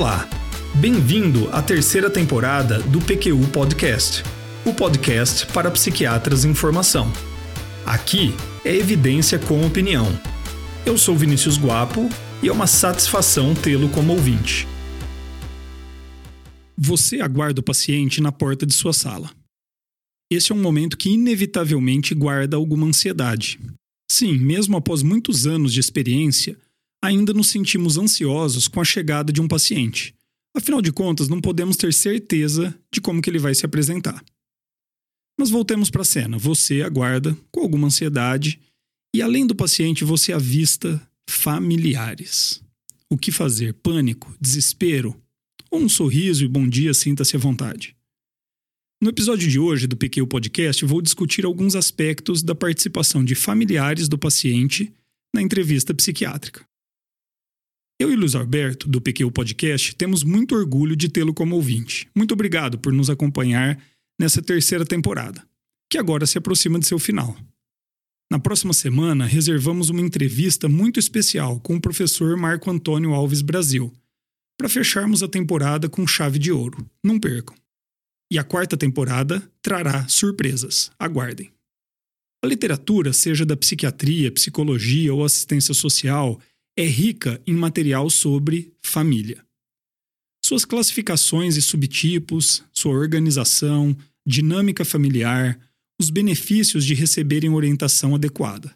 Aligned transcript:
Olá, 0.00 0.26
bem-vindo 0.76 1.50
à 1.54 1.60
terceira 1.60 2.08
temporada 2.08 2.78
do 2.84 3.00
PQU 3.00 3.46
Podcast, 3.52 4.22
o 4.64 4.72
podcast 4.72 5.44
para 5.48 5.70
psiquiatras 5.70 6.42
em 6.42 6.54
formação. 6.54 7.12
Aqui 7.84 8.34
é 8.64 8.74
evidência 8.74 9.38
com 9.38 9.62
opinião. 9.62 10.06
Eu 10.86 10.96
sou 10.96 11.14
Vinícius 11.14 11.58
Guapo 11.58 12.08
e 12.42 12.48
é 12.48 12.52
uma 12.52 12.66
satisfação 12.66 13.54
tê-lo 13.54 13.90
como 13.90 14.14
ouvinte. 14.14 14.66
Você 16.78 17.20
aguarda 17.20 17.60
o 17.60 17.62
paciente 17.62 18.22
na 18.22 18.32
porta 18.32 18.64
de 18.64 18.72
sua 18.72 18.94
sala. 18.94 19.30
Esse 20.32 20.50
é 20.50 20.54
um 20.54 20.62
momento 20.62 20.96
que 20.96 21.10
inevitavelmente 21.10 22.14
guarda 22.14 22.56
alguma 22.56 22.86
ansiedade. 22.86 23.60
Sim, 24.10 24.38
mesmo 24.38 24.78
após 24.78 25.02
muitos 25.02 25.46
anos 25.46 25.74
de 25.74 25.80
experiência, 25.80 26.56
ainda 27.02 27.32
nos 27.32 27.48
sentimos 27.48 27.96
ansiosos 27.96 28.68
com 28.68 28.80
a 28.80 28.84
chegada 28.84 29.32
de 29.32 29.40
um 29.40 29.48
paciente. 29.48 30.14
Afinal 30.54 30.82
de 30.82 30.92
contas, 30.92 31.28
não 31.28 31.40
podemos 31.40 31.76
ter 31.76 31.92
certeza 31.92 32.76
de 32.92 33.00
como 33.00 33.22
que 33.22 33.30
ele 33.30 33.38
vai 33.38 33.54
se 33.54 33.64
apresentar. 33.64 34.22
Mas 35.38 35.48
voltemos 35.48 35.90
para 35.90 36.02
a 36.02 36.04
cena. 36.04 36.36
Você 36.36 36.82
aguarda 36.82 37.36
com 37.50 37.60
alguma 37.60 37.86
ansiedade 37.86 38.60
e 39.14 39.22
além 39.22 39.46
do 39.46 39.54
paciente, 39.54 40.04
você 40.04 40.32
avista 40.32 41.00
familiares. 41.28 42.62
O 43.08 43.16
que 43.16 43.32
fazer? 43.32 43.74
Pânico? 43.74 44.34
Desespero? 44.40 45.16
Ou 45.70 45.80
um 45.80 45.88
sorriso 45.88 46.44
e 46.44 46.48
bom 46.48 46.68
dia, 46.68 46.92
sinta-se 46.92 47.36
à 47.36 47.38
vontade? 47.38 47.96
No 49.02 49.08
episódio 49.08 49.48
de 49.48 49.58
hoje 49.58 49.86
do 49.86 49.96
PQ 49.96 50.26
Podcast, 50.26 50.84
vou 50.84 51.00
discutir 51.00 51.44
alguns 51.44 51.74
aspectos 51.74 52.42
da 52.42 52.54
participação 52.54 53.24
de 53.24 53.34
familiares 53.34 54.08
do 54.08 54.18
paciente 54.18 54.92
na 55.34 55.40
entrevista 55.40 55.94
psiquiátrica. 55.94 56.69
Eu 58.00 58.10
e 58.10 58.16
Luiz 58.16 58.34
Alberto, 58.34 58.88
do 58.88 58.98
PQ 58.98 59.30
Podcast, 59.30 59.94
temos 59.94 60.22
muito 60.22 60.54
orgulho 60.54 60.96
de 60.96 61.06
tê-lo 61.06 61.34
como 61.34 61.54
ouvinte. 61.54 62.08
Muito 62.16 62.32
obrigado 62.32 62.78
por 62.78 62.94
nos 62.94 63.10
acompanhar 63.10 63.78
nessa 64.18 64.40
terceira 64.40 64.86
temporada, 64.86 65.46
que 65.92 65.98
agora 65.98 66.24
se 66.26 66.38
aproxima 66.38 66.78
de 66.78 66.86
seu 66.86 66.98
final. 66.98 67.36
Na 68.32 68.38
próxima 68.38 68.72
semana, 68.72 69.26
reservamos 69.26 69.90
uma 69.90 70.00
entrevista 70.00 70.66
muito 70.66 70.98
especial 70.98 71.60
com 71.60 71.76
o 71.76 71.80
professor 71.80 72.38
Marco 72.38 72.70
Antônio 72.70 73.12
Alves 73.12 73.42
Brasil, 73.42 73.92
para 74.58 74.70
fecharmos 74.70 75.22
a 75.22 75.28
temporada 75.28 75.86
com 75.86 76.06
chave 76.06 76.38
de 76.38 76.50
ouro. 76.50 76.88
Não 77.04 77.20
percam! 77.20 77.54
E 78.32 78.38
a 78.38 78.44
quarta 78.44 78.78
temporada 78.78 79.46
trará 79.60 80.08
surpresas. 80.08 80.90
Aguardem. 80.98 81.50
A 82.42 82.46
literatura, 82.46 83.12
seja 83.12 83.44
da 83.44 83.58
psiquiatria, 83.58 84.32
psicologia 84.32 85.12
ou 85.12 85.22
assistência 85.22 85.74
social, 85.74 86.40
é 86.80 86.86
rica 86.86 87.42
em 87.46 87.54
material 87.54 88.08
sobre 88.08 88.72
família. 88.82 89.44
Suas 90.44 90.64
classificações 90.64 91.56
e 91.56 91.62
subtipos, 91.62 92.64
sua 92.72 92.92
organização, 92.92 93.96
dinâmica 94.26 94.84
familiar, 94.84 95.60
os 96.00 96.10
benefícios 96.10 96.84
de 96.84 96.94
receberem 96.94 97.50
orientação 97.50 98.14
adequada. 98.14 98.74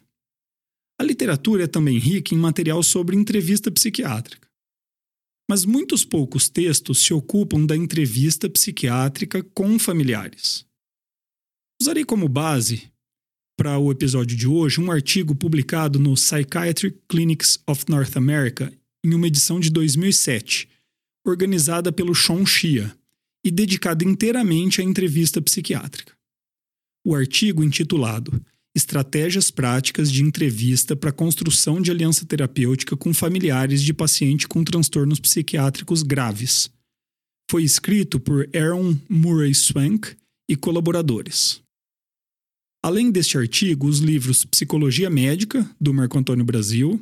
A 0.99 1.03
literatura 1.03 1.63
é 1.63 1.67
também 1.67 1.97
rica 1.97 2.33
em 2.33 2.37
material 2.37 2.81
sobre 2.83 3.15
entrevista 3.15 3.71
psiquiátrica 3.71 4.45
mas 5.49 5.63
muitos 5.63 6.03
poucos 6.03 6.49
textos 6.49 7.03
se 7.03 7.13
ocupam 7.13 7.65
da 7.65 7.75
entrevista 7.75 8.49
psiquiátrica 8.49 9.43
com 9.43 9.77
familiares. 9.77 10.65
Usarei 11.81 12.03
como 12.03 12.27
base 12.27 12.91
para 13.57 13.77
o 13.79 13.91
episódio 13.91 14.35
de 14.35 14.47
hoje 14.47 14.81
um 14.81 14.91
artigo 14.91 15.33
publicado 15.33 15.97
no 15.97 16.13
Psychiatric 16.13 16.97
Clinics 17.07 17.59
of 17.67 17.85
North 17.89 18.15
America 18.17 18.71
em 19.03 19.13
uma 19.13 19.27
edição 19.27 19.59
de 19.59 19.69
2007, 19.69 20.67
organizada 21.25 21.91
pelo 21.91 22.13
Sean 22.13 22.45
Shia 22.45 22.95
e 23.45 23.51
dedicada 23.51 24.03
inteiramente 24.03 24.81
à 24.81 24.83
entrevista 24.83 25.41
psiquiátrica. 25.41 26.13
O 27.05 27.15
artigo 27.15 27.63
intitulado 27.63 28.41
estratégias 28.75 29.49
práticas 29.49 30.11
de 30.11 30.21
entrevista 30.21 30.97
para 30.97 31.11
construção 31.11 31.81
de 31.81 31.89
aliança 31.89 32.25
terapêutica 32.25 32.97
com 32.97 33.13
familiares 33.13 33.81
de 33.81 33.93
paciente 33.93 34.49
com 34.49 34.65
transtornos 34.65 35.19
psiquiátricos 35.19 36.03
graves. 36.03 36.69
Foi 37.49 37.63
escrito 37.63 38.19
por 38.19 38.49
Aaron 38.53 38.97
Murray 39.07 39.55
Swank 39.55 40.17
e 40.49 40.57
colaboradores. 40.57 41.63
Além 42.85 43.09
deste 43.09 43.35
artigo, 43.35 43.87
os 43.87 43.97
livros 43.97 44.45
Psicologia 44.45 45.09
Médica, 45.09 45.67
do 45.81 45.91
Marco 45.91 46.19
Antônio 46.19 46.45
Brasil, 46.45 47.01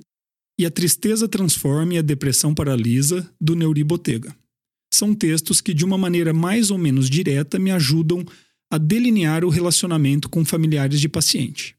e 0.57 0.66
A 0.66 0.71
Tristeza 0.71 1.27
Transforma 1.27 1.95
e 1.95 1.97
a 1.97 2.01
Depressão 2.01 2.55
Paralisa, 2.55 3.29
do 3.38 3.53
Neuri 3.53 3.83
Botega. 3.83 4.33
São 4.93 5.13
textos 5.13 5.59
que, 5.59 5.73
de 5.73 5.83
uma 5.83 5.97
maneira 5.97 6.31
mais 6.31 6.72
ou 6.72 6.77
menos 6.77 7.09
direta, 7.09 7.59
me 7.59 7.69
ajudam 7.69 8.23
a 8.72 8.77
delinear 8.77 9.43
o 9.43 9.49
relacionamento 9.49 10.29
com 10.29 10.45
familiares 10.45 11.01
de 11.01 11.09
paciente. 11.09 11.75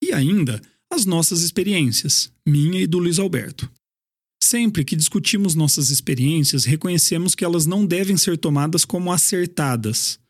E 0.00 0.12
ainda 0.12 0.62
as 0.92 1.04
nossas 1.04 1.42
experiências, 1.42 2.32
minha 2.46 2.80
e 2.80 2.86
do 2.86 3.00
Luiz 3.00 3.18
Alberto. 3.18 3.68
Sempre 4.40 4.84
que 4.84 4.94
discutimos 4.94 5.56
nossas 5.56 5.90
experiências, 5.90 6.64
reconhecemos 6.64 7.34
que 7.34 7.44
elas 7.44 7.66
não 7.66 7.84
devem 7.84 8.16
ser 8.16 8.38
tomadas 8.38 8.84
como 8.84 9.10
acertadas, 9.10 10.20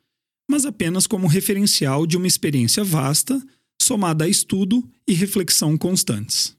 mas 0.51 0.67
apenas 0.67 1.07
como 1.07 1.29
referencial 1.29 2.05
de 2.05 2.17
uma 2.17 2.27
experiência 2.27 2.83
vasta, 2.83 3.41
somada 3.81 4.25
a 4.25 4.29
estudo 4.29 4.83
e 5.07 5.15
reflexão 5.15 5.79
constantes. 5.79 6.57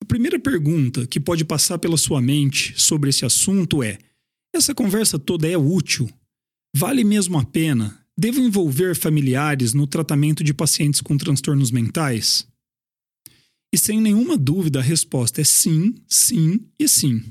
A 0.00 0.06
primeira 0.06 0.38
pergunta 0.38 1.08
que 1.08 1.18
pode 1.18 1.44
passar 1.44 1.76
pela 1.78 1.96
sua 1.96 2.22
mente 2.22 2.72
sobre 2.80 3.10
esse 3.10 3.24
assunto 3.24 3.82
é: 3.82 3.98
essa 4.54 4.72
conversa 4.72 5.18
toda 5.18 5.48
é 5.48 5.58
útil? 5.58 6.08
Vale 6.76 7.02
mesmo 7.02 7.36
a 7.36 7.44
pena? 7.44 8.00
Devo 8.16 8.38
envolver 8.38 8.94
familiares 8.94 9.74
no 9.74 9.84
tratamento 9.84 10.44
de 10.44 10.54
pacientes 10.54 11.00
com 11.00 11.16
transtornos 11.16 11.72
mentais? 11.72 12.46
E 13.74 13.78
sem 13.78 14.00
nenhuma 14.00 14.38
dúvida 14.38 14.78
a 14.78 14.82
resposta 14.82 15.40
é 15.40 15.44
sim, 15.44 15.96
sim 16.06 16.60
e 16.78 16.88
sim. 16.88 17.24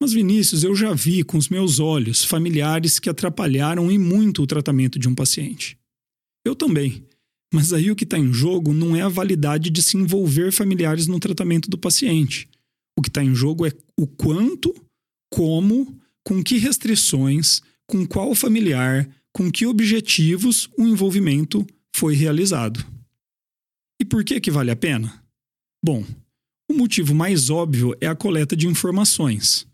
Mas, 0.00 0.14
Vinícius, 0.14 0.64
eu 0.64 0.74
já 0.74 0.94
vi 0.94 1.22
com 1.22 1.36
os 1.36 1.50
meus 1.50 1.78
olhos 1.78 2.24
familiares 2.24 2.98
que 2.98 3.10
atrapalharam 3.10 3.92
e 3.92 3.98
muito 3.98 4.42
o 4.42 4.46
tratamento 4.46 4.98
de 4.98 5.06
um 5.06 5.14
paciente. 5.14 5.78
Eu 6.44 6.54
também. 6.54 7.04
Mas 7.52 7.72
aí 7.72 7.90
o 7.90 7.96
que 7.96 8.04
está 8.04 8.16
em 8.16 8.32
jogo 8.32 8.72
não 8.72 8.96
é 8.96 9.02
a 9.02 9.08
validade 9.08 9.68
de 9.68 9.82
se 9.82 9.96
envolver 9.98 10.52
familiares 10.52 11.06
no 11.06 11.20
tratamento 11.20 11.68
do 11.68 11.76
paciente. 11.76 12.48
O 12.96 13.02
que 13.02 13.08
está 13.08 13.22
em 13.22 13.34
jogo 13.34 13.66
é 13.66 13.72
o 13.98 14.06
quanto, 14.06 14.74
como, 15.30 16.00
com 16.24 16.42
que 16.42 16.56
restrições, 16.56 17.60
com 17.86 18.06
qual 18.06 18.34
familiar, 18.34 19.08
com 19.32 19.50
que 19.50 19.66
objetivos 19.66 20.70
o 20.78 20.82
envolvimento 20.86 21.66
foi 21.94 22.14
realizado. 22.14 22.84
E 24.00 24.04
por 24.04 24.24
que 24.24 24.40
que 24.40 24.50
vale 24.50 24.70
a 24.70 24.76
pena? 24.76 25.22
Bom, 25.84 26.06
o 26.70 26.74
motivo 26.74 27.14
mais 27.14 27.50
óbvio 27.50 27.94
é 28.00 28.06
a 28.06 28.14
coleta 28.14 28.56
de 28.56 28.66
informações. 28.66 29.66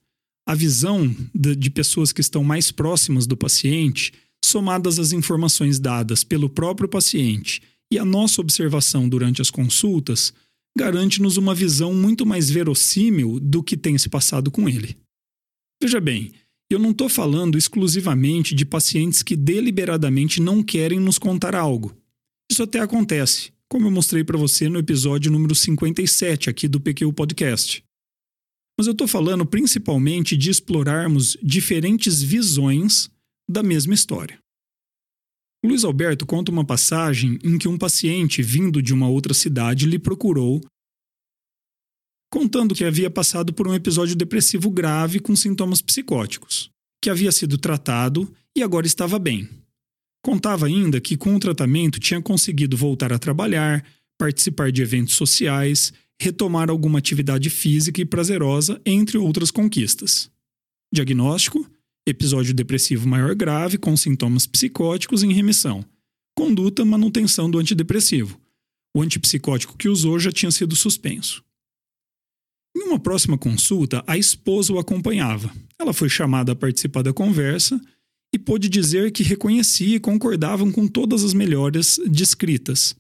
A 0.47 0.55
visão 0.55 1.13
de 1.35 1.69
pessoas 1.71 2.13
que 2.13 2.21
estão 2.21 2.45
mais 2.45 2.71
próximas 2.71 3.27
do 3.27 3.37
paciente, 3.37 4.13
somadas 4.45 4.99
às 4.99 5.13
informações 5.13 5.81
dadas 5.81 6.23
pelo 6.23 6.49
próprio 6.49 6.89
paciente 6.89 7.61
e 7.93 7.99
a 7.99 8.05
nossa 8.05 8.41
observação 8.41 9.09
durante 9.09 9.43
as 9.43 9.51
consultas, 9.51 10.33
garante-nos 10.79 11.37
uma 11.37 11.55
visão 11.55 11.93
muito 11.93 12.25
mais 12.25 12.49
verossímil 12.49 13.41
do 13.41 13.63
que 13.63 13.77
tem 13.77 13.99
se 13.99 14.09
passado 14.09 14.51
com 14.51 14.69
ele. 14.69 14.97
Veja 15.83 16.01
bem, 16.01 16.33
eu 16.71 16.79
não 16.79 16.91
estou 16.91 17.09
falando 17.09 17.57
exclusivamente 17.57 18.55
de 18.55 18.65
pacientes 18.65 19.23
que 19.23 19.37
deliberadamente 19.37 20.41
não 20.41 20.63
querem 20.63 21.01
nos 21.01 21.19
contar 21.19 21.55
algo. 21.55 21.97
Isso 22.51 22.63
até 22.63 22.81
acontece, 22.81 23.53
como 23.69 23.87
eu 23.87 23.91
mostrei 23.91 24.23
para 24.23 24.39
você 24.39 24.69
no 24.69 24.79
episódio 24.79 25.31
número 25.31 25.55
57 25.55 26.51
aqui 26.51 26.69
do 26.69 26.81
PQ 26.81 27.13
Podcast. 27.13 27.86
Mas 28.79 28.87
eu 28.87 28.93
estou 28.93 29.09
falando 29.09 29.47
principalmente 29.47 30.37
de 30.37 30.51
explorarmos 30.51 31.37
diferentes 31.43 32.23
visões 32.23 33.09
da 33.49 33.63
mesma 33.63 33.95
história. 33.95 34.39
O 35.65 35.69
Luiz 35.69 35.85
Alberto 35.85 36.27
conta 36.27 36.53
uma 36.53 36.65
passagem 36.65 37.39
em 37.43 37.59
que 37.59 37.69
um 37.69 37.79
paciente 37.79 38.43
vindo 38.43 38.83
de 38.83 38.93
uma 38.93 39.09
outra 39.09 39.33
cidade 39.33 39.87
lhe 39.87 39.99
procurou 39.99 40.61
contando 42.31 42.75
que 42.75 42.85
havia 42.85 43.11
passado 43.11 43.53
por 43.53 43.67
um 43.67 43.75
episódio 43.75 44.15
depressivo 44.15 44.71
grave 44.71 45.21
com 45.21 45.35
sintomas 45.35 45.81
psicóticos, 45.81 46.71
que 47.03 47.09
havia 47.09 47.33
sido 47.33 47.57
tratado 47.57 48.31
e 48.55 48.63
agora 48.63 48.87
estava 48.87 49.19
bem. 49.19 49.49
Contava 50.23 50.67
ainda 50.67 51.01
que, 51.01 51.17
com 51.17 51.35
o 51.35 51.41
tratamento, 51.41 52.01
tinha 52.01 52.21
conseguido 52.21 52.77
voltar 52.77 53.13
a 53.13 53.19
trabalhar, 53.19 53.83
participar 54.19 54.73
de 54.73 54.83
eventos 54.83 55.15
sociais, 55.15 55.93
retomar 56.21 56.71
alguma 56.71 56.99
atividade 56.99 57.51
física 57.51 58.01
e 58.01 58.05
prazerosa, 58.05 58.81
entre 58.85 59.19
outras 59.19 59.51
conquistas. 59.51 60.31
Diagnóstico: 60.93 61.69
episódio 62.07 62.55
depressivo 62.55 63.09
maior 63.09 63.35
grave 63.35 63.79
com 63.79 63.97
sintomas 63.97 64.47
psicóticos 64.47 65.23
em 65.23 65.33
remissão. 65.33 65.85
Conduta: 66.37 66.85
manutenção 66.85 67.51
do 67.51 67.59
antidepressivo. 67.59 68.41
O 68.97 69.03
antipsicótico 69.03 69.77
que 69.77 69.89
usou 69.89 70.19
já 70.19 70.33
tinha 70.33 70.51
sido 70.51 70.75
suspenso. 70.75 71.45
Em 72.75 72.83
uma 72.83 72.99
próxima 72.99 73.37
consulta, 73.37 74.03
a 74.07 74.17
esposa 74.17 74.73
o 74.73 74.79
acompanhava. 74.79 75.53
Ela 75.79 75.93
foi 75.93 76.09
chamada 76.09 76.53
a 76.53 76.57
participar 76.57 77.03
da 77.03 77.13
conversa 77.13 77.81
e 78.35 78.39
pôde 78.39 78.69
dizer 78.69 79.13
que 79.13 79.23
reconhecia 79.23 79.97
e 79.97 80.01
concordavam 80.01 80.71
com 80.71 80.87
todas 80.87 81.25
as 81.25 81.33
melhorias 81.33 81.99
descritas, 82.07 82.95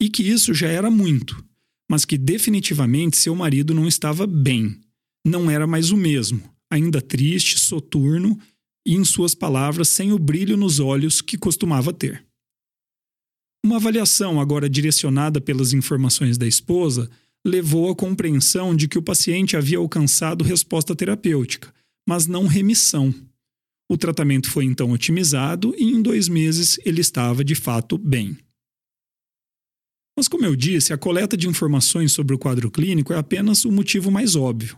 e 0.00 0.08
que 0.08 0.22
isso 0.22 0.52
já 0.52 0.68
era 0.68 0.90
muito, 0.90 1.44
mas 1.92 2.06
que 2.06 2.16
definitivamente 2.16 3.18
seu 3.18 3.34
marido 3.34 3.74
não 3.74 3.86
estava 3.86 4.26
bem, 4.26 4.80
não 5.22 5.50
era 5.50 5.66
mais 5.66 5.90
o 5.90 5.96
mesmo, 5.96 6.42
ainda 6.70 7.02
triste, 7.02 7.60
soturno 7.60 8.40
e, 8.86 8.94
em 8.94 9.04
suas 9.04 9.34
palavras, 9.34 9.90
sem 9.90 10.10
o 10.10 10.18
brilho 10.18 10.56
nos 10.56 10.80
olhos 10.80 11.20
que 11.20 11.36
costumava 11.36 11.92
ter. 11.92 12.24
Uma 13.62 13.76
avaliação, 13.76 14.40
agora 14.40 14.70
direcionada 14.70 15.38
pelas 15.38 15.74
informações 15.74 16.38
da 16.38 16.46
esposa, 16.46 17.10
levou 17.46 17.90
à 17.90 17.94
compreensão 17.94 18.74
de 18.74 18.88
que 18.88 18.96
o 18.96 19.02
paciente 19.02 19.54
havia 19.54 19.76
alcançado 19.76 20.42
resposta 20.42 20.96
terapêutica, 20.96 21.74
mas 22.08 22.26
não 22.26 22.46
remissão. 22.46 23.14
O 23.86 23.98
tratamento 23.98 24.50
foi 24.50 24.64
então 24.64 24.92
otimizado 24.92 25.74
e 25.76 25.90
em 25.90 26.00
dois 26.00 26.26
meses 26.26 26.78
ele 26.86 27.02
estava 27.02 27.44
de 27.44 27.54
fato 27.54 27.98
bem. 27.98 28.38
Mas, 30.16 30.28
como 30.28 30.44
eu 30.44 30.54
disse, 30.54 30.92
a 30.92 30.98
coleta 30.98 31.36
de 31.36 31.48
informações 31.48 32.12
sobre 32.12 32.34
o 32.34 32.38
quadro 32.38 32.70
clínico 32.70 33.12
é 33.12 33.18
apenas 33.18 33.64
o 33.64 33.72
motivo 33.72 34.10
mais 34.10 34.36
óbvio. 34.36 34.76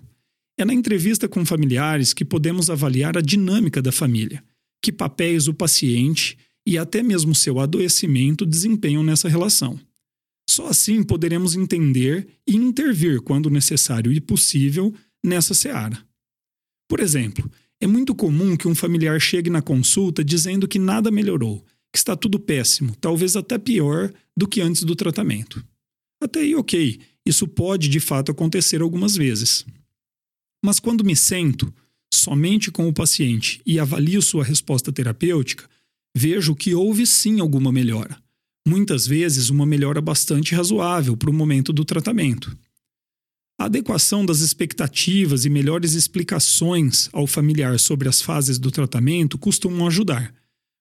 É 0.56 0.64
na 0.64 0.72
entrevista 0.72 1.28
com 1.28 1.44
familiares 1.44 2.14
que 2.14 2.24
podemos 2.24 2.70
avaliar 2.70 3.18
a 3.18 3.20
dinâmica 3.20 3.82
da 3.82 3.90
família, 3.90 4.42
que 4.82 4.92
papéis 4.92 5.48
o 5.48 5.54
paciente 5.54 6.38
e 6.66 6.78
até 6.78 7.02
mesmo 7.02 7.34
seu 7.34 7.58
adoecimento 7.58 8.46
desempenham 8.46 9.02
nessa 9.02 9.28
relação. 9.28 9.78
Só 10.48 10.68
assim 10.68 11.02
poderemos 11.02 11.56
entender 11.56 12.28
e 12.46 12.54
intervir 12.54 13.20
quando 13.20 13.50
necessário 13.50 14.12
e 14.12 14.20
possível 14.20 14.94
nessa 15.24 15.54
seara. 15.54 15.98
Por 16.88 17.00
exemplo, 17.00 17.50
é 17.80 17.86
muito 17.86 18.14
comum 18.14 18.56
que 18.56 18.68
um 18.68 18.74
familiar 18.74 19.20
chegue 19.20 19.50
na 19.50 19.60
consulta 19.60 20.24
dizendo 20.24 20.68
que 20.68 20.78
nada 20.78 21.10
melhorou, 21.10 21.64
que 21.94 21.98
está 21.98 22.16
tudo 22.16 22.40
péssimo, 22.40 22.92
talvez 23.00 23.36
até 23.36 23.56
pior 23.56 24.12
do 24.36 24.48
que 24.48 24.60
antes 24.60 24.82
do 24.82 24.96
tratamento. 24.96 25.64
Até 26.20 26.40
aí, 26.40 26.52
ok, 26.56 26.98
isso 27.24 27.46
pode 27.46 27.88
de 27.88 28.00
fato 28.00 28.32
acontecer 28.32 28.82
algumas 28.82 29.14
vezes. 29.14 29.64
Mas 30.60 30.80
quando 30.80 31.04
me 31.04 31.14
sento 31.14 31.72
somente 32.12 32.72
com 32.72 32.88
o 32.88 32.92
paciente 32.92 33.62
e 33.64 33.78
avalio 33.78 34.20
sua 34.20 34.42
resposta 34.42 34.92
terapêutica, 34.92 35.70
vejo 36.16 36.56
que 36.56 36.74
houve 36.74 37.06
sim 37.06 37.38
alguma 37.38 37.70
melhora. 37.70 38.20
Muitas 38.66 39.06
vezes, 39.06 39.48
uma 39.48 39.64
melhora 39.64 40.00
bastante 40.00 40.52
razoável 40.52 41.16
para 41.16 41.30
o 41.30 41.34
momento 41.34 41.72
do 41.72 41.84
tratamento. 41.84 42.58
A 43.56 43.66
adequação 43.66 44.26
das 44.26 44.40
expectativas 44.40 45.44
e 45.44 45.48
melhores 45.48 45.92
explicações 45.92 47.08
ao 47.12 47.24
familiar 47.24 47.78
sobre 47.78 48.08
as 48.08 48.20
fases 48.20 48.58
do 48.58 48.72
tratamento 48.72 49.38
costumam 49.38 49.86
ajudar, 49.86 50.34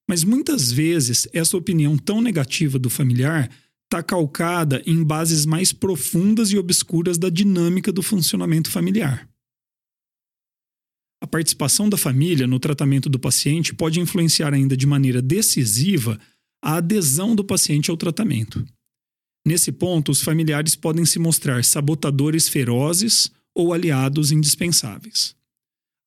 mas 0.10 0.24
muitas 0.24 0.72
vezes 0.72 1.28
essa 1.34 1.58
opinião 1.58 1.98
tão 1.98 2.22
negativa 2.22 2.78
do 2.78 2.90
familiar 2.90 3.50
está 3.86 4.02
calcada 4.02 4.82
em 4.86 5.04
bases 5.04 5.46
mais 5.46 5.72
profundas 5.72 6.52
e 6.52 6.58
obscuras 6.58 7.18
da 7.18 7.30
dinâmica 7.30 7.92
do 7.92 8.02
funcionamento 8.02 8.70
familiar. 8.70 9.30
A 11.22 11.28
participação 11.28 11.88
da 11.88 11.96
família 11.96 12.46
no 12.46 12.60
tratamento 12.60 13.08
do 13.08 13.18
paciente 13.18 13.74
pode 13.74 14.00
influenciar 14.00 14.54
ainda 14.54 14.76
de 14.76 14.86
maneira 14.86 15.22
decisiva 15.22 16.20
a 16.62 16.78
adesão 16.78 17.36
do 17.36 17.44
paciente 17.44 17.90
ao 17.90 17.96
tratamento. 17.96 18.66
Nesse 19.46 19.72
ponto, 19.72 20.12
os 20.12 20.22
familiares 20.22 20.76
podem 20.76 21.06
se 21.06 21.20
mostrar 21.20 21.64
sabotadores 21.64 22.50
ferozes 22.50 23.32
ou 23.56 23.74
aliados 23.74 24.32
indispensáveis. 24.32 25.36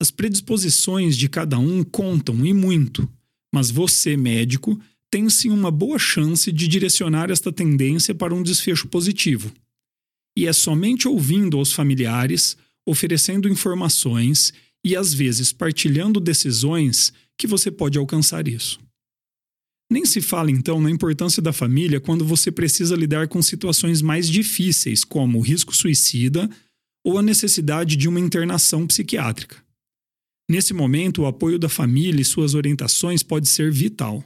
As 0.00 0.10
predisposições 0.10 1.16
de 1.16 1.28
cada 1.28 1.58
um 1.58 1.82
contam 1.84 2.44
e 2.44 2.52
muito, 2.52 3.08
mas 3.56 3.70
você, 3.70 4.18
médico, 4.18 4.78
tem 5.10 5.30
sim 5.30 5.48
uma 5.48 5.70
boa 5.70 5.98
chance 5.98 6.52
de 6.52 6.68
direcionar 6.68 7.30
esta 7.30 7.50
tendência 7.50 8.14
para 8.14 8.34
um 8.34 8.42
desfecho 8.42 8.86
positivo. 8.86 9.50
E 10.36 10.46
é 10.46 10.52
somente 10.52 11.08
ouvindo 11.08 11.56
aos 11.56 11.72
familiares, 11.72 12.54
oferecendo 12.86 13.48
informações 13.48 14.52
e 14.84 14.94
às 14.94 15.14
vezes 15.14 15.54
partilhando 15.54 16.20
decisões 16.20 17.14
que 17.38 17.46
você 17.46 17.70
pode 17.70 17.96
alcançar 17.96 18.46
isso. 18.46 18.78
Nem 19.90 20.04
se 20.04 20.20
fala 20.20 20.50
então 20.50 20.78
na 20.78 20.90
importância 20.90 21.40
da 21.40 21.50
família 21.50 21.98
quando 21.98 22.26
você 22.26 22.52
precisa 22.52 22.94
lidar 22.94 23.26
com 23.26 23.40
situações 23.40 24.02
mais 24.02 24.28
difíceis, 24.28 25.02
como 25.02 25.38
o 25.38 25.42
risco 25.42 25.74
suicida 25.74 26.46
ou 27.02 27.16
a 27.16 27.22
necessidade 27.22 27.96
de 27.96 28.06
uma 28.06 28.20
internação 28.20 28.86
psiquiátrica. 28.86 29.64
Nesse 30.48 30.72
momento, 30.72 31.22
o 31.22 31.26
apoio 31.26 31.58
da 31.58 31.68
família 31.68 32.22
e 32.22 32.24
suas 32.24 32.54
orientações 32.54 33.22
pode 33.22 33.48
ser 33.48 33.72
vital. 33.72 34.24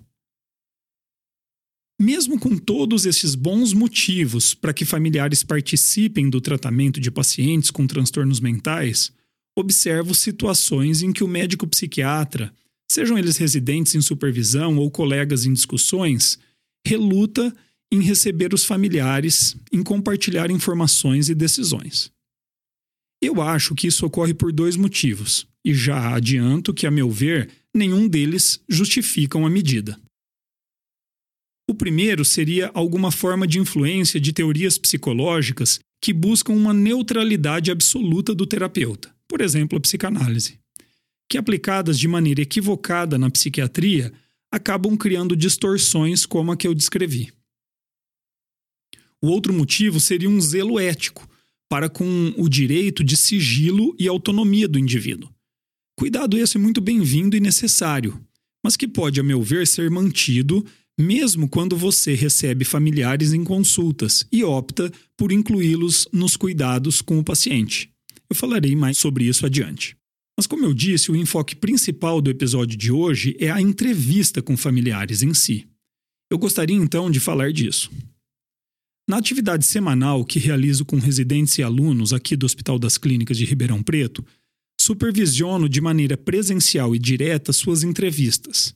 Mesmo 1.99 2.39
com 2.39 2.57
todos 2.57 3.05
esses 3.05 3.35
bons 3.35 3.73
motivos 3.73 4.55
para 4.55 4.73
que 4.73 4.85
familiares 4.85 5.43
participem 5.43 6.29
do 6.31 6.41
tratamento 6.41 7.01
de 7.01 7.11
pacientes 7.11 7.71
com 7.71 7.87
transtornos 7.87 8.41
mentais, 8.41 9.13
observo 9.57 10.15
situações 10.15 11.03
em 11.03 11.13
que 11.13 11.25
o 11.25 11.29
médico 11.29 11.67
psiquiatra, 11.67 12.53
sejam 12.91 13.19
eles 13.19 13.37
residentes 13.37 13.95
em 13.95 14.01
supervisão 14.01 14.79
ou 14.79 14.91
colegas 14.91 15.45
em 15.45 15.53
discussões, 15.53 16.39
reluta 16.87 17.55
em 17.93 18.01
receber 18.03 18.55
os 18.55 18.65
familiares, 18.65 19.57
em 19.73 19.83
compartilhar 19.83 20.51
informações 20.51 21.29
e 21.29 21.35
decisões. 21.35 22.11
Eu 23.23 23.43
acho 23.43 23.75
que 23.75 23.87
isso 23.87 24.07
ocorre 24.07 24.33
por 24.33 24.53
dois 24.53 24.77
motivos, 24.77 25.47
e 25.65 25.75
já 25.75 26.15
adianto 26.15 26.73
que, 26.73 26.87
a 26.87 26.91
meu 26.91 27.11
ver, 27.11 27.51
nenhum 27.75 28.09
deles 28.09 28.63
justificam 28.69 29.47
a 29.47 29.51
medida. 29.51 30.01
O 31.69 31.75
primeiro 31.75 32.25
seria 32.25 32.71
alguma 32.75 33.13
forma 33.13 33.47
de 33.47 33.59
influência 33.59 34.21
de 34.21 34.33
teorias 34.33 34.79
psicológicas 34.79 35.79
que 36.03 36.13
buscam 36.13 36.55
uma 36.55 36.73
neutralidade 36.73 37.71
absoluta 37.71 38.35
do 38.35 38.47
terapeuta 38.47 39.15
por 39.31 39.41
exemplo, 39.41 39.79
a 39.79 39.81
psicanálise, 39.81 40.59
que 41.29 41.39
aplicadas 41.39 41.97
de 41.97 42.09
maneira 42.09 42.43
equivocada 42.43 43.17
na 43.17 43.31
psiquiatria 43.31 44.13
acabam 44.51 44.97
criando 44.97 45.37
distorções 45.37 46.27
como 46.27 46.51
a 46.51 46.57
que 46.57 46.67
eu 46.67 46.75
descrevi. 46.75 47.33
O 49.23 49.29
outro 49.29 49.53
motivo 49.53 50.01
seria 50.01 50.29
um 50.29 50.41
zelo 50.41 50.81
ético 50.81 51.30
para 51.71 51.89
com 51.89 52.35
o 52.37 52.49
direito 52.49 53.05
de 53.05 53.17
sigilo 53.17 53.95
e 53.99 54.09
autonomia 54.09 54.67
do 54.67 54.79
indivíduo. 54.79 55.31
Cuidado 55.97 56.37
esse 56.37 56.59
muito 56.59 56.81
bem-vindo 56.81 57.37
e 57.37 57.41
necessário, 57.41 58.21
mas 58.65 58.77
que 58.77 58.89
pode, 58.89 59.21
a 59.21 59.23
meu 59.23 59.41
ver, 59.41 59.67
ser 59.67 59.89
mantido 59.89 60.67
mesmo 60.99 61.49
quando 61.49 61.77
você 61.77 62.15
recebe 62.15 62.65
familiares 62.65 63.33
em 63.33 63.45
consultas 63.45 64.27
e 64.31 64.45
opta 64.45 64.93
por 65.17 65.33
incluí-los 65.33 66.09
nos 66.13 66.37
cuidados 66.37 67.01
com 67.01 67.19
o 67.19 67.25
paciente. 67.25 67.91
Eu 68.29 68.37
falarei 68.37 68.77
mais 68.77 68.99
sobre 68.99 69.25
isso 69.25 69.47
adiante. 69.47 69.97
Mas, 70.37 70.47
como 70.47 70.65
eu 70.65 70.75
disse, 70.75 71.11
o 71.11 71.17
enfoque 71.17 71.55
principal 71.55 72.21
do 72.21 72.31
episódio 72.31 72.77
de 72.77 72.91
hoje 72.91 73.37
é 73.39 73.51
a 73.51 73.61
entrevista 73.61 74.43
com 74.43 74.57
familiares 74.57 75.23
em 75.23 75.35
si. 75.35 75.67
Eu 76.31 76.39
gostaria 76.39 76.77
então 76.77 77.11
de 77.11 77.21
falar 77.21 77.53
disso. 77.53 77.91
Na 79.11 79.17
atividade 79.17 79.67
semanal 79.67 80.25
que 80.25 80.39
realizo 80.39 80.85
com 80.85 80.97
residentes 80.97 81.59
e 81.59 81.65
alunos 81.65 82.13
aqui 82.13 82.37
do 82.37 82.47
Hospital 82.47 82.79
das 82.79 82.97
Clínicas 82.97 83.37
de 83.37 83.45
Ribeirão 83.45 83.83
Preto, 83.83 84.25
supervisiono 84.81 85.69
de 85.69 85.81
maneira 85.81 86.17
presencial 86.17 86.95
e 86.95 86.99
direta 87.01 87.53
suas 87.53 87.83
entrevistas. 87.83 88.73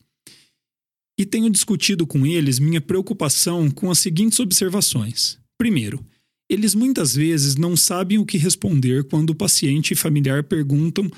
E 1.17 1.25
tenho 1.25 1.49
discutido 1.49 2.05
com 2.05 2.27
eles 2.27 2.59
minha 2.59 2.81
preocupação 2.81 3.71
com 3.71 3.93
as 3.93 4.01
seguintes 4.01 4.41
observações. 4.41 5.39
Primeiro, 5.57 6.05
eles 6.51 6.75
muitas 6.75 7.15
vezes 7.15 7.55
não 7.55 7.77
sabem 7.77 8.19
o 8.19 8.27
que 8.27 8.37
responder 8.37 9.05
quando 9.05 9.31
o 9.31 9.37
paciente 9.37 9.93
e 9.93 9.97
familiar 9.97 10.43
perguntam 10.43 11.09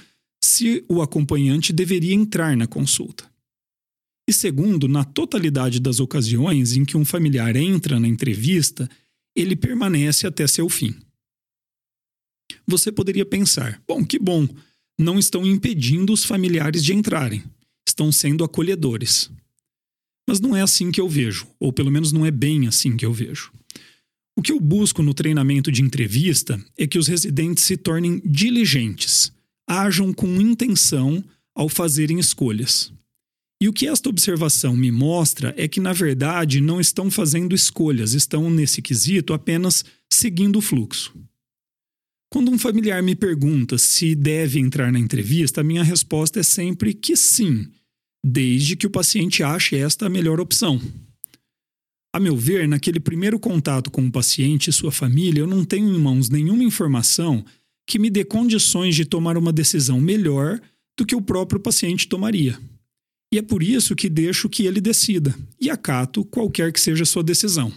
se 0.45 0.85
o 0.91 1.01
acompanhante 1.01 1.73
deveria 1.73 2.13
entrar 2.13 2.55
na 2.55 2.67
consulta. 2.67 3.25
E 4.29 4.33
segundo, 4.35 4.87
na 4.87 5.05
totalidade 5.05 5.81
das 5.81 6.01
ocasiões 6.01 6.77
em 6.77 6.85
que 6.85 6.99
um 6.99 7.05
familiar 7.05 7.57
entra 7.57 7.99
na 7.99 8.09
entrevista, 8.09 8.87
ele 9.37 9.55
permanece 9.55 10.27
até 10.27 10.47
seu 10.47 10.69
fim. 10.69 10.95
Você 12.67 12.91
poderia 12.91 13.27
pensar: 13.27 13.81
bom, 13.87 14.05
que 14.05 14.19
bom, 14.19 14.49
não 14.99 15.19
estão 15.19 15.47
impedindo 15.47 16.13
os 16.13 16.25
familiares 16.25 16.83
de 16.83 16.95
entrarem, 16.95 17.45
estão 17.87 18.11
sendo 18.11 18.43
acolhedores. 18.43 19.31
Mas 20.29 20.41
não 20.41 20.57
é 20.57 20.63
assim 20.63 20.91
que 20.91 21.01
eu 21.01 21.09
vejo, 21.09 21.47
ou 21.61 21.73
pelo 21.73 21.91
menos 21.91 22.11
não 22.11 22.25
é 22.27 22.31
bem 22.31 22.67
assim 22.67 22.97
que 22.97 23.07
eu 23.07 23.13
vejo. 23.13 23.53
O 24.37 24.43
que 24.43 24.53
eu 24.53 24.61
busco 24.61 25.03
no 25.03 25.15
treinamento 25.15 25.71
de 25.71 25.83
entrevista 25.83 26.63
é 26.77 26.87
que 26.87 26.99
os 26.99 27.07
residentes 27.07 27.65
se 27.65 27.77
tornem 27.77 28.21
diligentes, 28.25 29.33
ajam 29.67 30.13
com 30.13 30.41
intenção 30.41 31.25
ao 31.55 31.69
fazerem 31.69 32.19
escolhas. 32.19 32.93
E 33.61 33.69
o 33.69 33.73
que 33.73 33.87
esta 33.87 34.09
observação 34.09 34.77
me 34.77 34.91
mostra 34.91 35.55
é 35.57 35.67
que, 35.67 35.81
na 35.81 35.93
verdade, 35.93 36.61
não 36.61 36.79
estão 36.79 37.11
fazendo 37.11 37.55
escolhas, 37.55 38.13
estão, 38.13 38.51
nesse 38.51 38.83
quesito, 38.83 39.33
apenas 39.33 39.85
seguindo 40.13 40.59
o 40.59 40.63
fluxo. 40.63 41.15
Quando 42.31 42.51
um 42.51 42.59
familiar 42.59 43.03
me 43.03 43.15
pergunta 43.15 43.79
se 43.79 44.15
deve 44.15 44.59
entrar 44.59 44.93
na 44.93 44.99
entrevista, 44.99 45.63
a 45.63 45.65
minha 45.65 45.83
resposta 45.83 46.41
é 46.41 46.43
sempre 46.43 46.93
que 46.93 47.17
sim, 47.17 47.67
desde 48.25 48.77
que 48.77 48.87
o 48.87 48.91
paciente 48.91 49.43
ache 49.43 49.77
esta 49.77 50.07
a 50.07 50.11
melhor 50.11 50.39
opção. 50.39 50.81
A 52.15 52.21
meu 52.21 52.37
ver, 52.37 52.69
naquele 52.69 53.01
primeiro 53.01 53.39
contato 53.39 53.91
com 53.91 54.05
o 54.05 54.11
paciente 54.11 54.69
e 54.69 54.73
sua 54.73 54.93
família, 54.93 55.41
eu 55.41 55.47
não 55.47 55.65
tenho 55.65 55.95
em 55.95 55.99
mãos 55.99 56.29
nenhuma 56.29 56.65
informação 56.65 57.45
que 57.87 57.99
me 57.99 58.11
dê 58.11 58.25
condições 58.25 58.95
de 58.95 59.05
tomar 59.05 59.39
uma 59.39 59.53
decisão 59.53 60.01
melhor 60.01 60.61
do 60.99 61.07
que 61.07 61.15
o 61.15 61.23
próprio 61.23 61.61
paciente 61.61 62.09
tomaria. 62.09 62.59
E 63.33 63.39
é 63.39 63.43
por 63.43 63.63
isso 63.63 63.97
que 63.97 64.09
deixo 64.09 64.49
que 64.49 64.67
ele 64.67 64.81
decida 64.81 65.37
e 65.61 65.69
acato 65.69 66.25
qualquer 66.25 66.73
que 66.73 66.81
seja 66.81 67.05
sua 67.05 67.23
decisão. 67.23 67.73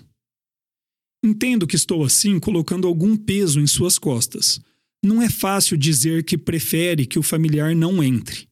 Entendo 1.24 1.68
que 1.68 1.76
estou 1.76 2.04
assim 2.04 2.40
colocando 2.40 2.88
algum 2.88 3.18
peso 3.18 3.60
em 3.60 3.68
suas 3.68 3.98
costas. 3.98 4.62
Não 5.04 5.22
é 5.22 5.30
fácil 5.30 5.78
dizer 5.78 6.24
que 6.24 6.38
prefere 6.38 7.06
que 7.06 7.20
o 7.20 7.24
familiar 7.24 7.76
não 7.76 8.04
entre. 8.04 8.48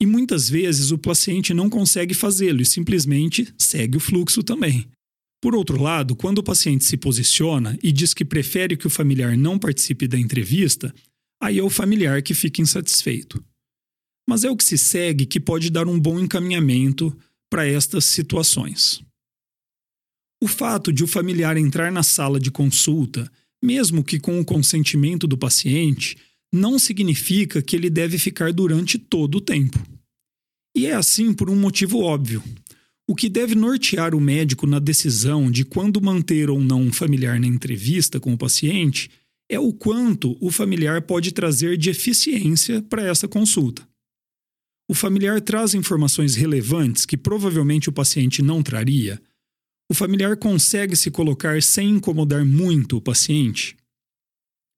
E 0.00 0.06
muitas 0.06 0.48
vezes 0.48 0.90
o 0.90 0.98
paciente 0.98 1.52
não 1.52 1.68
consegue 1.68 2.14
fazê-lo 2.14 2.62
e 2.62 2.66
simplesmente 2.66 3.52
segue 3.58 3.98
o 3.98 4.00
fluxo 4.00 4.42
também. 4.42 4.86
Por 5.42 5.54
outro 5.54 5.80
lado, 5.80 6.14
quando 6.14 6.38
o 6.38 6.42
paciente 6.42 6.84
se 6.84 6.96
posiciona 6.96 7.78
e 7.82 7.90
diz 7.92 8.12
que 8.12 8.24
prefere 8.24 8.76
que 8.76 8.86
o 8.86 8.90
familiar 8.90 9.36
não 9.36 9.58
participe 9.58 10.06
da 10.06 10.18
entrevista, 10.18 10.94
aí 11.40 11.58
é 11.58 11.62
o 11.62 11.70
familiar 11.70 12.22
que 12.22 12.34
fica 12.34 12.60
insatisfeito. 12.60 13.42
Mas 14.30 14.44
é 14.44 14.48
o 14.48 14.56
que 14.56 14.62
se 14.62 14.78
segue 14.78 15.26
que 15.26 15.40
pode 15.40 15.70
dar 15.70 15.88
um 15.88 15.98
bom 15.98 16.20
encaminhamento 16.20 17.12
para 17.50 17.66
estas 17.66 18.04
situações. 18.04 19.02
O 20.40 20.46
fato 20.46 20.92
de 20.92 21.02
o 21.02 21.08
familiar 21.08 21.56
entrar 21.56 21.90
na 21.90 22.04
sala 22.04 22.38
de 22.38 22.48
consulta, 22.48 23.28
mesmo 23.60 24.04
que 24.04 24.20
com 24.20 24.38
o 24.38 24.44
consentimento 24.44 25.26
do 25.26 25.36
paciente, 25.36 26.16
não 26.52 26.78
significa 26.78 27.60
que 27.60 27.74
ele 27.74 27.90
deve 27.90 28.18
ficar 28.18 28.52
durante 28.52 28.98
todo 28.98 29.38
o 29.38 29.40
tempo. 29.40 29.84
E 30.76 30.86
é 30.86 30.94
assim 30.94 31.34
por 31.34 31.50
um 31.50 31.56
motivo 31.56 31.98
óbvio. 31.98 32.40
O 33.08 33.16
que 33.16 33.28
deve 33.28 33.56
nortear 33.56 34.14
o 34.14 34.20
médico 34.20 34.64
na 34.64 34.78
decisão 34.78 35.50
de 35.50 35.64
quando 35.64 36.00
manter 36.00 36.48
ou 36.48 36.60
não 36.60 36.82
um 36.82 36.92
familiar 36.92 37.40
na 37.40 37.48
entrevista 37.48 38.20
com 38.20 38.32
o 38.32 38.38
paciente 38.38 39.10
é 39.50 39.58
o 39.58 39.72
quanto 39.72 40.38
o 40.40 40.52
familiar 40.52 41.02
pode 41.02 41.32
trazer 41.32 41.76
de 41.76 41.90
eficiência 41.90 42.80
para 42.82 43.02
essa 43.02 43.26
consulta. 43.26 43.89
O 44.90 44.94
familiar 44.94 45.40
traz 45.40 45.72
informações 45.72 46.34
relevantes 46.34 47.06
que 47.06 47.16
provavelmente 47.16 47.88
o 47.88 47.92
paciente 47.92 48.42
não 48.42 48.60
traria 48.60 49.22
o 49.88 49.94
familiar 49.94 50.36
consegue 50.36 50.94
se 50.94 51.10
colocar 51.10 51.60
sem 51.60 51.90
incomodar 51.90 52.44
muito 52.44 52.96
o 52.96 53.00
paciente? 53.00 53.76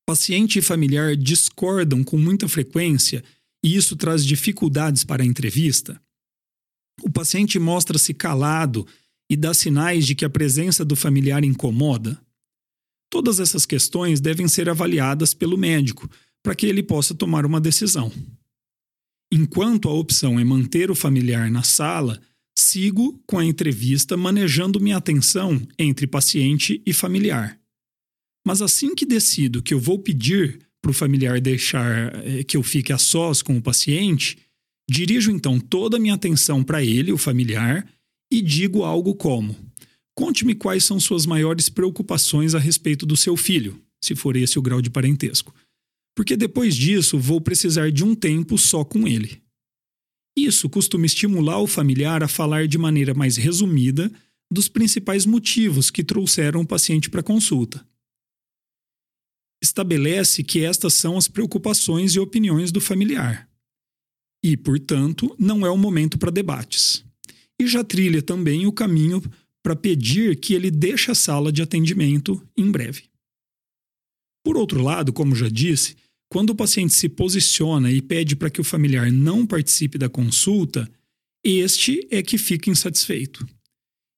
Paciente 0.06 0.58
e 0.58 0.62
familiar 0.62 1.14
discordam 1.14 2.02
com 2.02 2.16
muita 2.16 2.48
frequência 2.48 3.22
e 3.62 3.76
isso 3.76 3.94
traz 3.94 4.24
dificuldades 4.24 5.04
para 5.04 5.22
a 5.22 5.26
entrevista? 5.26 6.00
O 7.02 7.10
paciente 7.10 7.58
mostra-se 7.58 8.14
calado 8.14 8.86
e 9.30 9.36
dá 9.36 9.52
sinais 9.52 10.06
de 10.06 10.14
que 10.14 10.24
a 10.24 10.30
presença 10.30 10.82
do 10.82 10.96
familiar 10.96 11.44
incomoda? 11.44 12.18
Todas 13.10 13.38
essas 13.38 13.66
questões 13.66 14.18
devem 14.18 14.48
ser 14.48 14.70
avaliadas 14.70 15.34
pelo 15.34 15.58
médico 15.58 16.10
para 16.42 16.54
que 16.54 16.64
ele 16.64 16.82
possa 16.82 17.14
tomar 17.14 17.44
uma 17.44 17.60
decisão. 17.60 18.10
Enquanto 19.34 19.88
a 19.88 19.94
opção 19.94 20.38
é 20.38 20.44
manter 20.44 20.90
o 20.90 20.94
familiar 20.94 21.50
na 21.50 21.62
sala, 21.62 22.20
sigo 22.54 23.18
com 23.26 23.38
a 23.38 23.44
entrevista 23.46 24.14
manejando 24.14 24.78
minha 24.78 24.98
atenção 24.98 25.58
entre 25.78 26.06
paciente 26.06 26.82
e 26.84 26.92
familiar. 26.92 27.58
Mas 28.46 28.60
assim 28.60 28.94
que 28.94 29.06
decido 29.06 29.62
que 29.62 29.72
eu 29.72 29.80
vou 29.80 29.98
pedir 29.98 30.58
para 30.82 30.90
o 30.90 30.94
familiar 30.94 31.40
deixar 31.40 32.14
eh, 32.26 32.44
que 32.44 32.58
eu 32.58 32.62
fique 32.62 32.92
a 32.92 32.98
sós 32.98 33.40
com 33.40 33.56
o 33.56 33.62
paciente, 33.62 34.36
dirijo 34.90 35.30
então 35.30 35.58
toda 35.58 35.96
a 35.96 36.00
minha 36.00 36.12
atenção 36.12 36.62
para 36.62 36.84
ele, 36.84 37.10
o 37.10 37.16
familiar, 37.16 37.88
e 38.30 38.42
digo 38.42 38.82
algo 38.82 39.14
como: 39.14 39.56
Conte-me 40.14 40.54
quais 40.54 40.84
são 40.84 41.00
suas 41.00 41.24
maiores 41.24 41.70
preocupações 41.70 42.54
a 42.54 42.58
respeito 42.58 43.06
do 43.06 43.16
seu 43.16 43.34
filho, 43.34 43.80
se 44.04 44.14
for 44.14 44.36
esse 44.36 44.58
o 44.58 44.62
grau 44.62 44.82
de 44.82 44.90
parentesco. 44.90 45.54
Porque 46.14 46.36
depois 46.36 46.76
disso 46.76 47.18
vou 47.18 47.40
precisar 47.40 47.90
de 47.90 48.04
um 48.04 48.14
tempo 48.14 48.58
só 48.58 48.84
com 48.84 49.08
ele. 49.08 49.42
Isso 50.36 50.68
costuma 50.68 51.06
estimular 51.06 51.58
o 51.58 51.66
familiar 51.66 52.22
a 52.22 52.28
falar 52.28 52.66
de 52.66 52.78
maneira 52.78 53.14
mais 53.14 53.36
resumida 53.36 54.10
dos 54.50 54.68
principais 54.68 55.24
motivos 55.24 55.90
que 55.90 56.04
trouxeram 56.04 56.60
o 56.60 56.66
paciente 56.66 57.08
para 57.08 57.22
consulta. 57.22 57.86
Estabelece 59.62 60.42
que 60.42 60.64
estas 60.64 60.94
são 60.94 61.16
as 61.16 61.28
preocupações 61.28 62.14
e 62.14 62.20
opiniões 62.20 62.72
do 62.72 62.80
familiar. 62.80 63.48
E, 64.44 64.56
portanto, 64.56 65.34
não 65.38 65.64
é 65.64 65.70
o 65.70 65.78
momento 65.78 66.18
para 66.18 66.30
debates. 66.30 67.04
E 67.60 67.66
já 67.66 67.84
trilha 67.84 68.20
também 68.20 68.66
o 68.66 68.72
caminho 68.72 69.22
para 69.62 69.76
pedir 69.76 70.36
que 70.40 70.52
ele 70.52 70.70
deixe 70.70 71.10
a 71.10 71.14
sala 71.14 71.52
de 71.52 71.62
atendimento 71.62 72.42
em 72.56 72.70
breve. 72.70 73.04
Por 74.44 74.56
outro 74.56 74.82
lado, 74.82 75.12
como 75.12 75.36
já 75.36 75.48
disse, 75.48 75.96
quando 76.32 76.50
o 76.50 76.54
paciente 76.54 76.94
se 76.94 77.08
posiciona 77.08 77.92
e 77.92 78.00
pede 78.00 78.34
para 78.34 78.50
que 78.50 78.60
o 78.60 78.64
familiar 78.64 79.12
não 79.12 79.46
participe 79.46 79.98
da 79.98 80.08
consulta, 80.08 80.90
este 81.44 82.06
é 82.10 82.22
que 82.22 82.38
fica 82.38 82.70
insatisfeito. 82.70 83.46